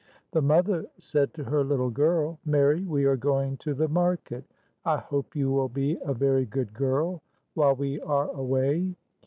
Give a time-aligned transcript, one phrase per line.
[0.31, 4.43] The mother said to her little girl," Mary, we are going to the market.
[4.83, 7.21] I hope you will be a very good girl
[7.53, 8.95] while we are away.